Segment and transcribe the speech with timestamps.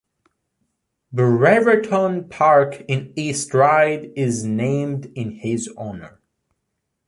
[1.13, 6.19] Brereton Park in East Ryde is named in his honour.